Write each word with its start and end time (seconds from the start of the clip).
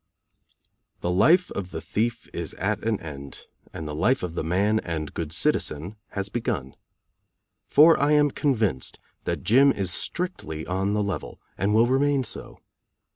The 1.01 1.11
life 1.11 1.51
of 1.51 1.69
the 1.69 1.79
thief 1.79 2.27
is 2.33 2.55
at 2.55 2.83
an 2.83 2.99
end; 3.01 3.45
and 3.71 3.87
the 3.87 3.93
life 3.93 4.23
of 4.23 4.33
the 4.33 4.43
man 4.43 4.79
and 4.79 5.13
good 5.13 5.31
citizen 5.31 5.95
has 6.13 6.27
begun. 6.27 6.75
For 7.67 7.99
I 7.99 8.13
am 8.13 8.31
convinced 8.31 8.99
that 9.25 9.43
Jim 9.43 9.71
is 9.71 9.91
strictly 9.91 10.65
on 10.65 10.93
the 10.93 11.03
level, 11.03 11.39
and 11.55 11.75
will 11.75 11.85
remain 11.85 12.23
so. 12.23 12.57